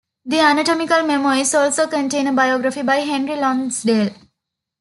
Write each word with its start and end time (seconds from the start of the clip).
The 0.25 0.39
"Anatomical 0.39 1.03
Memoirs" 1.03 1.53
also 1.53 1.85
contain 1.85 2.25
a 2.25 2.33
biography 2.33 2.81
by 2.81 2.95
Henry 3.01 3.35
Lonsdale. 3.35 4.09